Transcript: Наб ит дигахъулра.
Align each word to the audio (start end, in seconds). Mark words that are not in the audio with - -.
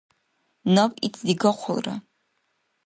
Наб 0.73 0.91
ит 1.05 1.15
дигахъулра. 1.25 1.95